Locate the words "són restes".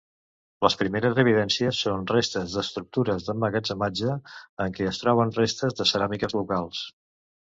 1.87-2.55